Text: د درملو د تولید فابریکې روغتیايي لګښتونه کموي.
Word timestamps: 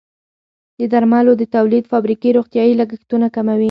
د 0.79 0.81
درملو 0.93 1.33
د 1.37 1.43
تولید 1.55 1.83
فابریکې 1.91 2.29
روغتیايي 2.37 2.73
لګښتونه 2.81 3.27
کموي. 3.35 3.59